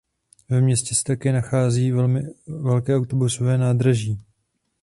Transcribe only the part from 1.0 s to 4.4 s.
také nachází velké autobusové nádraží.